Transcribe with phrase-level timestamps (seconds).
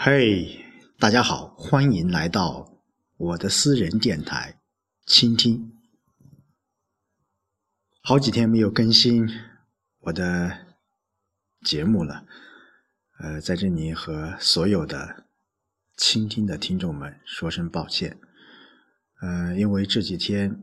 [0.00, 0.64] 嘿，
[1.00, 2.72] 大家好，欢迎来到
[3.16, 4.60] 我的私人电台，
[5.04, 5.72] 倾听。
[8.00, 9.28] 好几天没有更新
[10.02, 10.68] 我的
[11.64, 12.24] 节目了，
[13.18, 15.26] 呃，在这里和所有的
[15.96, 18.20] 倾听的听众们说声抱歉。
[19.20, 20.62] 呃，因为这几天，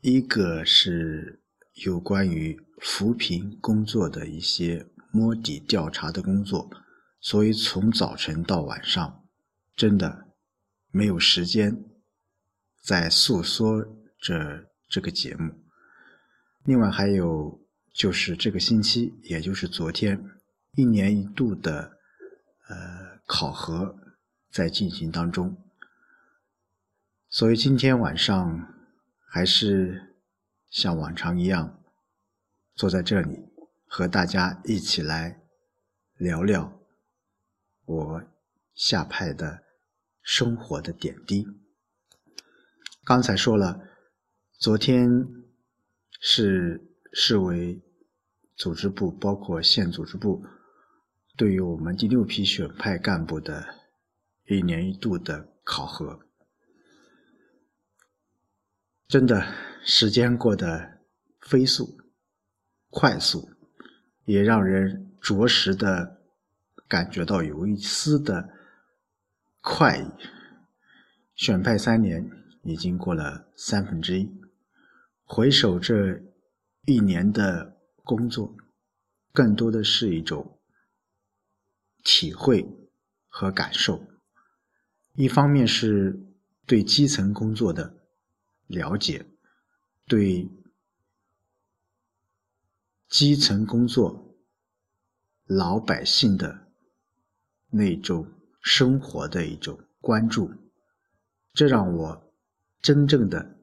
[0.00, 1.40] 一个是
[1.84, 6.68] 有关于扶贫工作的一些摸底调查的工作。
[7.22, 9.24] 所以从早晨到晚上，
[9.76, 10.26] 真的
[10.90, 11.84] 没有时间
[12.82, 13.80] 在诉说
[14.20, 15.54] 着这个节目。
[16.64, 20.20] 另外还有就是这个星期，也就是昨天，
[20.72, 21.98] 一年一度的
[22.68, 23.96] 呃考核
[24.50, 25.56] 在进行当中。
[27.30, 28.74] 所以今天晚上
[29.30, 30.16] 还是
[30.68, 31.80] 像往常一样
[32.74, 33.48] 坐在这里，
[33.86, 35.40] 和大家一起来
[36.16, 36.81] 聊聊。
[37.92, 38.22] 我
[38.74, 39.62] 下派的
[40.22, 41.46] 生活的点滴。
[43.04, 43.80] 刚才说了，
[44.58, 45.26] 昨天
[46.20, 46.80] 是
[47.12, 47.82] 市委
[48.56, 50.42] 组织部，包括县组织部，
[51.36, 53.66] 对于我们第六批选派干部的
[54.46, 56.20] 一年一度的考核。
[59.06, 59.52] 真的，
[59.84, 61.00] 时间过得
[61.40, 62.00] 飞速、
[62.88, 63.50] 快速，
[64.24, 66.21] 也让人着实的。
[66.92, 68.50] 感觉到有一丝的
[69.62, 70.06] 快意。
[71.34, 72.30] 选派三年
[72.64, 74.30] 已经过了三分之一，
[75.24, 76.22] 回首这
[76.84, 78.54] 一年的工作，
[79.32, 80.60] 更多的是一种
[82.04, 82.68] 体会
[83.26, 84.04] 和感受。
[85.14, 86.20] 一方面是
[86.66, 88.04] 对基层工作的
[88.66, 89.24] 了解，
[90.06, 90.46] 对
[93.08, 94.36] 基层工作
[95.46, 96.60] 老百姓的。
[97.74, 98.26] 那种
[98.60, 100.52] 生活的一种关注，
[101.54, 102.32] 这让我
[102.82, 103.56] 真正的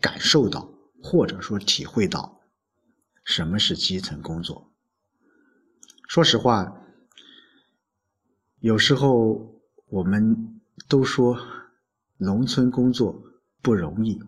[0.00, 0.68] 感受到，
[1.00, 2.40] 或者说体会到，
[3.24, 4.68] 什么是基层工作。
[6.08, 6.84] 说实话，
[8.58, 11.38] 有时候我们都说
[12.16, 13.22] 农村工作
[13.62, 14.20] 不容易，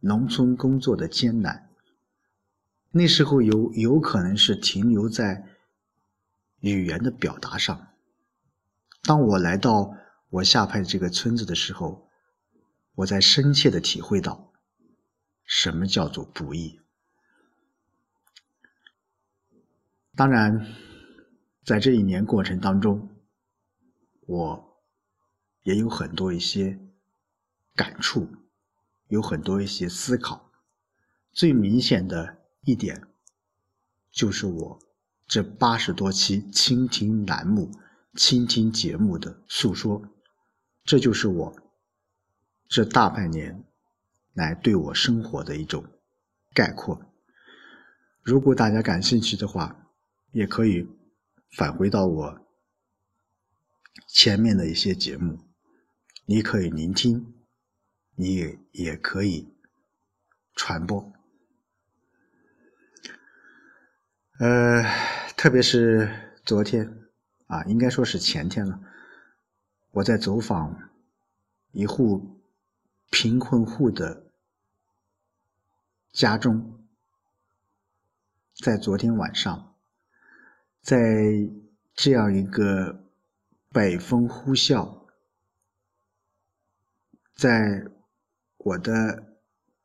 [0.00, 1.70] 农村工作的艰难。
[2.90, 5.46] 那时候有有可能是停留在
[6.58, 7.91] 语言的表达上。
[9.02, 9.94] 当我来到
[10.30, 12.08] 我下派这个村子的时候，
[12.94, 14.52] 我在深切的体会到，
[15.44, 16.80] 什么叫做不易。
[20.14, 20.66] 当然，
[21.64, 23.08] 在这一年过程当中，
[24.26, 24.82] 我
[25.62, 26.78] 也有很多一些
[27.74, 28.28] 感触，
[29.08, 30.52] 有很多一些思考。
[31.32, 33.08] 最明显的一点，
[34.10, 34.78] 就是我
[35.26, 37.72] 这八十多期倾听栏目。
[38.14, 40.02] 倾听节目的诉说，
[40.84, 41.56] 这就是我
[42.68, 43.64] 这大半年
[44.34, 45.84] 来对我生活的一种
[46.52, 47.00] 概括。
[48.22, 49.88] 如果大家感兴趣的话，
[50.32, 50.86] 也可以
[51.56, 52.46] 返回到我
[54.06, 55.38] 前面的一些节目，
[56.26, 57.34] 你可以聆听，
[58.14, 59.48] 你也也可以
[60.54, 61.12] 传播。
[64.38, 64.84] 呃，
[65.36, 67.01] 特别是昨天。
[67.46, 68.80] 啊，应该说是前天了。
[69.90, 70.90] 我在走访
[71.72, 72.40] 一户
[73.10, 74.24] 贫困户的
[76.12, 76.78] 家中，
[78.54, 79.74] 在昨天晚上，
[80.80, 80.96] 在
[81.94, 83.04] 这样一个
[83.70, 85.06] 北风呼啸，
[87.34, 87.86] 在
[88.56, 89.36] 我的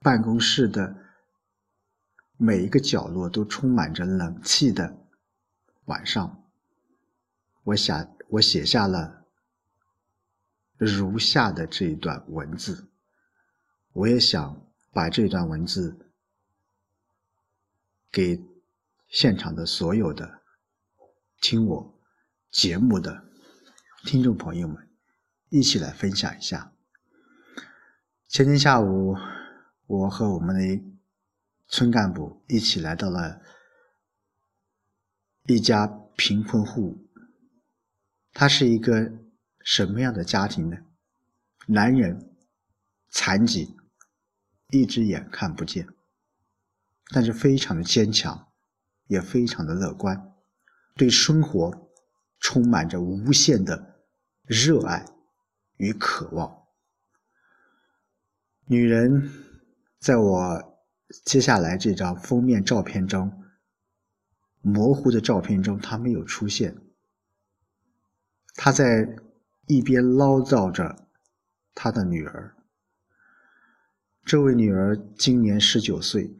[0.00, 0.96] 办公室的
[2.38, 4.96] 每一个角落都充满着冷气的
[5.84, 6.39] 晚上。
[7.70, 9.26] 我想，我写下了
[10.76, 12.88] 如下的这一段文字。
[13.92, 16.10] 我也想把这段文字
[18.10, 18.42] 给
[19.08, 20.40] 现场的所有的
[21.40, 22.00] 听我
[22.50, 23.24] 节目的
[24.04, 24.88] 听众朋友们
[25.48, 26.72] 一起来分享一下。
[28.26, 29.16] 前天下午，
[29.86, 30.82] 我和我们的
[31.68, 33.40] 村干部一起来到了
[35.46, 35.86] 一家
[36.16, 37.06] 贫困户。
[38.32, 39.12] 他是一个
[39.62, 40.78] 什么样的家庭呢？
[41.66, 42.34] 男人，
[43.10, 43.76] 残疾，
[44.70, 45.86] 一只眼看不见，
[47.12, 48.48] 但是非常的坚强，
[49.06, 50.32] 也非常的乐观，
[50.94, 51.90] 对生活
[52.38, 54.00] 充满着无限的
[54.44, 55.04] 热爱
[55.76, 56.64] 与渴望。
[58.66, 59.30] 女人，
[59.98, 60.82] 在我
[61.24, 63.44] 接下来这张封面照片中，
[64.60, 66.76] 模糊的照片中，她没有出现。
[68.62, 69.16] 他在
[69.68, 71.08] 一边唠叨着
[71.74, 72.54] 他的女儿。
[74.22, 76.36] 这位女儿今年十九岁，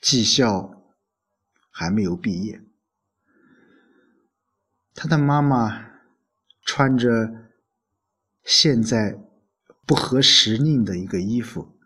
[0.00, 0.82] 技校
[1.70, 2.62] 还没有毕业。
[4.94, 6.00] 她的妈妈
[6.62, 7.50] 穿着
[8.44, 9.22] 现在
[9.84, 11.78] 不合时令的一个衣服，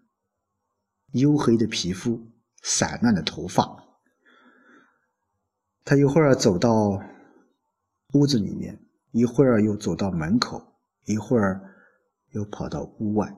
[1.13, 2.31] 黝黑的皮肤，
[2.63, 3.85] 散乱的头发。
[5.85, 7.03] 她一会儿走到
[8.13, 11.75] 屋子里面，一会儿又走到门口，一会儿
[12.31, 13.37] 又跑到屋外。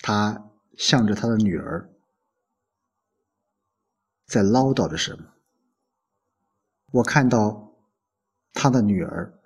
[0.00, 1.92] 他向着他的女儿
[4.26, 5.34] 在唠叨着什么。
[6.92, 7.74] 我看到
[8.52, 9.38] 他的女儿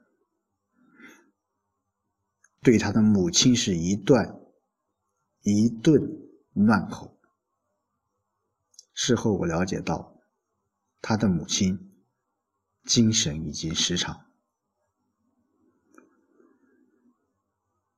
[2.61, 4.41] 对他的母亲是一段
[5.41, 6.01] 一顿
[6.53, 7.19] 乱吼。
[8.95, 10.21] 事后我了解到，
[11.01, 11.92] 他的母亲
[12.85, 14.25] 精神已经失常。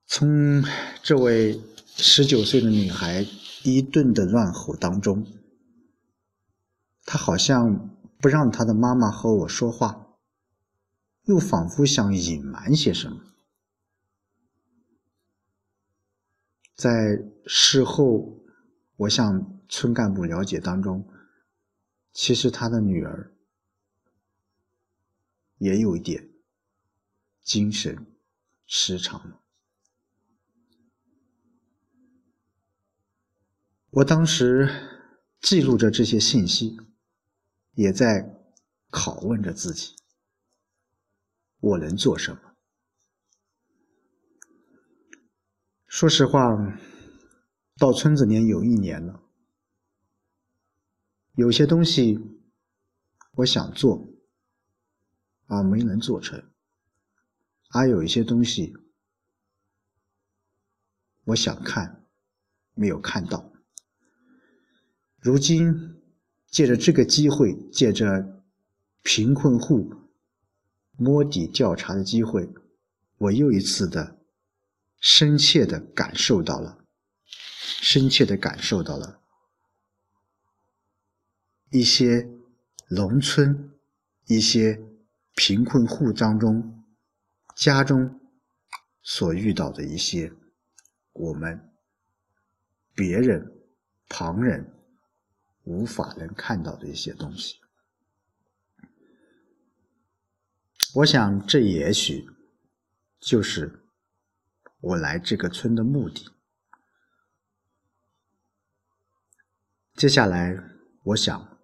[0.05, 0.63] 从
[1.01, 1.61] 这位。
[1.97, 3.25] 十九岁的女孩
[3.63, 5.25] 一顿的乱吼当中，
[7.05, 7.89] 她好像
[8.19, 10.17] 不让她的妈妈和我说话，
[11.23, 13.21] 又仿佛想隐瞒些什么。
[16.75, 18.43] 在事后，
[18.97, 21.07] 我向村干部了解当中，
[22.11, 23.31] 其实他的女儿
[25.65, 26.29] 也有一点
[27.41, 28.05] 精神
[28.67, 29.41] 失常了。
[33.89, 34.69] 我当时
[35.41, 36.77] 记录着这些信息，
[37.73, 38.47] 也在
[38.91, 39.95] 拷问着自己：
[41.59, 42.55] 我能做什么？
[45.87, 46.79] 说实话，
[47.79, 49.23] 到村子里有一年了，
[51.33, 52.19] 有些东西
[53.37, 54.07] 我想做，
[55.47, 56.39] 而没能做成；
[57.71, 58.73] 而有一些东西
[61.25, 62.05] 我想看，
[62.73, 63.51] 没有看到。
[65.19, 66.01] 如今，
[66.47, 68.43] 借着这个机会，借着
[69.01, 69.91] 贫困户
[70.97, 72.53] 摸底调查的机会，
[73.17, 74.19] 我又一次的
[74.99, 76.85] 深切的感受到了，
[77.25, 79.19] 深切的感受到了
[81.71, 82.29] 一些
[82.89, 83.71] 农村、
[84.27, 84.79] 一些
[85.35, 86.83] 贫困户当中
[87.55, 88.19] 家中
[89.03, 90.33] 所遇到的一些
[91.13, 91.71] 我们
[92.95, 93.51] 别人
[94.09, 94.71] 旁人。
[95.67, 97.55] 无法能看到的一些东西，
[100.93, 102.29] 我想这也许
[103.19, 103.83] 就是
[104.79, 106.31] 我来这个村的目的。
[109.95, 110.55] 接下来，
[111.01, 111.57] 我想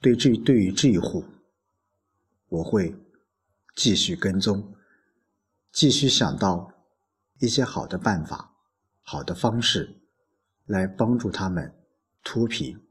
[0.00, 1.24] 对这对于这一户，
[2.48, 2.96] 我会
[3.74, 4.74] 继续跟踪，
[5.70, 6.72] 继续想到
[7.40, 8.54] 一些好的办法、
[9.02, 10.00] 好的方式，
[10.64, 11.74] 来帮助他们
[12.24, 12.82] 脱贫。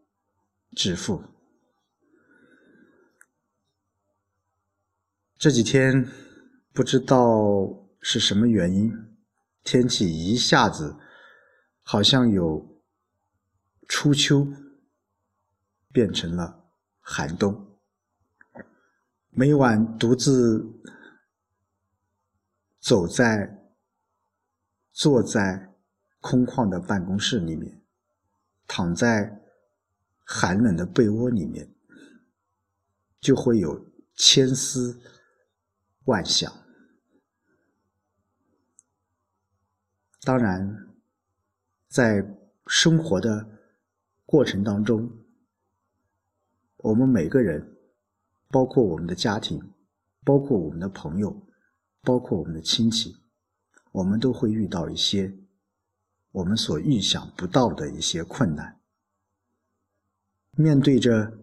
[0.75, 1.23] 致富。
[5.37, 6.05] 这几天
[6.73, 8.91] 不知道是什么原因，
[9.63, 10.97] 天气一下子
[11.81, 12.81] 好像有
[13.87, 14.45] 初秋
[15.93, 16.65] 变成了
[16.99, 17.74] 寒冬。
[19.37, 20.65] 每晚独自
[22.79, 23.61] 走在、
[24.91, 25.75] 坐在
[26.21, 27.81] 空旷的办公室里面，
[28.67, 29.41] 躺在。
[30.27, 31.71] 寒冷的被窝里面，
[33.19, 34.99] 就会有千思
[36.05, 36.51] 万想。
[40.23, 40.87] 当然，
[41.87, 42.25] 在
[42.65, 43.59] 生活的
[44.25, 45.15] 过程当中，
[46.77, 47.74] 我们每个人，
[48.49, 49.73] 包括我们的家庭，
[50.23, 51.45] 包括我们的朋友，
[52.01, 53.17] 包括我们的亲戚，
[53.91, 55.37] 我们都会遇到一些
[56.31, 58.79] 我们所预想不到的一些困难。
[60.51, 61.37] 面对着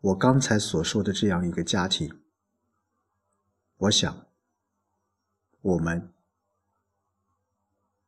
[0.00, 2.20] 我刚才所说的这样一个家庭，
[3.76, 4.26] 我想，
[5.60, 6.12] 我们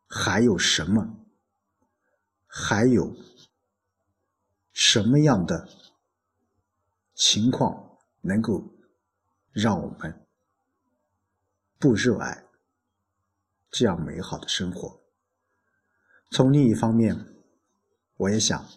[0.06, 1.16] 还有什么？
[2.52, 3.14] 还有
[4.72, 5.68] 什么样的
[7.14, 7.89] 情况
[8.22, 8.72] 能够
[9.52, 10.26] 让我们
[11.78, 12.46] 不热爱
[13.70, 15.00] 这样美好的生活？
[16.30, 17.34] 从另一方面，
[18.16, 18.68] 我也想。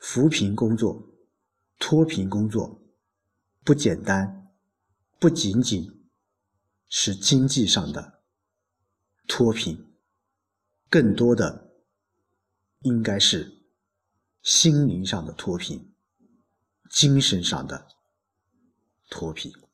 [0.00, 1.10] 扶贫工作、
[1.76, 2.80] 脱贫工作
[3.64, 4.48] 不简单，
[5.18, 6.08] 不仅仅
[6.88, 8.22] 是经济上的
[9.26, 9.92] 脱贫，
[10.88, 11.72] 更多的
[12.82, 13.60] 应该是
[14.40, 15.92] 心灵上的脱贫、
[16.88, 17.88] 精神上的
[19.08, 19.67] 脱贫。